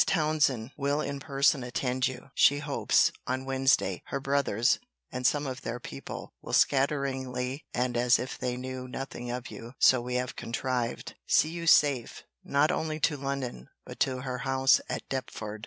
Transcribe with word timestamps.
Townsend 0.07 0.71
will 0.75 0.99
in 0.99 1.19
person 1.19 1.63
attend 1.63 2.07
you—she 2.07 2.57
hopes, 2.57 3.11
on 3.27 3.45
Wednesday—her 3.45 4.19
brothers, 4.19 4.79
and 5.11 5.27
some 5.27 5.45
of 5.45 5.61
their 5.61 5.79
people, 5.79 6.33
will 6.41 6.53
scatteringly, 6.53 7.65
and 7.71 7.95
as 7.95 8.17
if 8.17 8.35
they 8.35 8.57
knew 8.57 8.87
nothing 8.87 9.29
of 9.29 9.51
you, 9.51 9.73
[so 9.77 10.01
we 10.01 10.15
have 10.15 10.35
contrived,] 10.35 11.13
see 11.27 11.49
you 11.49 11.67
safe 11.67 12.23
not 12.43 12.71
only 12.71 12.99
to 12.99 13.15
London, 13.15 13.69
but 13.85 13.99
to 13.99 14.21
her 14.21 14.39
house 14.39 14.81
at 14.89 15.07
Deptford. 15.07 15.59